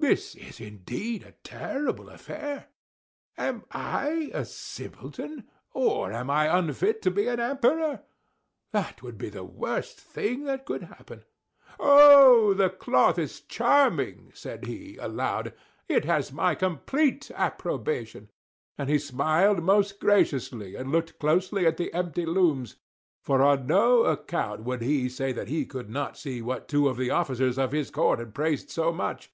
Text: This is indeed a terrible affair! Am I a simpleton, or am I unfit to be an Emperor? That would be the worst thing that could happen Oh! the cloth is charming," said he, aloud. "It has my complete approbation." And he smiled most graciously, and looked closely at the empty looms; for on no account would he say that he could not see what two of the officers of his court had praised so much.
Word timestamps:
This 0.00 0.34
is 0.34 0.60
indeed 0.60 1.22
a 1.22 1.32
terrible 1.42 2.10
affair! 2.10 2.66
Am 3.38 3.64
I 3.70 4.30
a 4.34 4.44
simpleton, 4.44 5.48
or 5.72 6.12
am 6.12 6.28
I 6.28 6.58
unfit 6.58 7.00
to 7.02 7.10
be 7.10 7.26
an 7.26 7.40
Emperor? 7.40 8.02
That 8.72 9.02
would 9.02 9.16
be 9.16 9.30
the 9.30 9.44
worst 9.44 9.98
thing 9.98 10.44
that 10.44 10.66
could 10.66 10.82
happen 10.82 11.24
Oh! 11.80 12.52
the 12.52 12.68
cloth 12.68 13.16
is 13.18 13.40
charming," 13.40 14.30
said 14.34 14.66
he, 14.66 14.98
aloud. 14.98 15.54
"It 15.88 16.04
has 16.04 16.30
my 16.34 16.54
complete 16.54 17.30
approbation." 17.34 18.30
And 18.76 18.90
he 18.90 18.98
smiled 18.98 19.62
most 19.62 20.00
graciously, 20.00 20.74
and 20.76 20.92
looked 20.92 21.18
closely 21.18 21.66
at 21.66 21.78
the 21.78 21.90
empty 21.94 22.26
looms; 22.26 22.76
for 23.22 23.40
on 23.40 23.66
no 23.66 24.02
account 24.04 24.64
would 24.64 24.82
he 24.82 25.08
say 25.08 25.32
that 25.32 25.48
he 25.48 25.64
could 25.64 25.88
not 25.88 26.18
see 26.18 26.42
what 26.42 26.68
two 26.68 26.90
of 26.90 26.98
the 26.98 27.08
officers 27.10 27.56
of 27.58 27.72
his 27.72 27.90
court 27.90 28.18
had 28.18 28.34
praised 28.34 28.68
so 28.68 28.92
much. 28.92 29.30